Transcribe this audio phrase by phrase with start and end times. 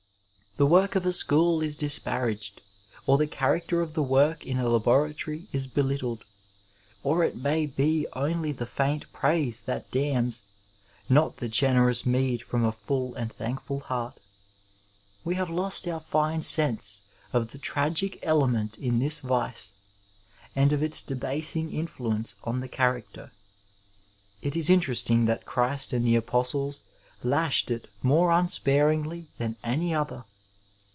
[0.57, 2.61] The work of a school is disparaged,
[3.07, 6.25] or the character of the work in a laboratory is belittled;
[7.05, 10.43] or it may be only the faint praise that damns,
[11.07, 14.19] not the generous meed from a full and thankful heart.
[15.23, 19.71] We have lost our fine sense of the tragic element in this vice,
[20.53, 23.31] and of its debasing influence on the character.
[24.41, 26.81] It is interesting that Christ and the Apostles
[27.23, 30.25] lashed it more unsparingly than any other.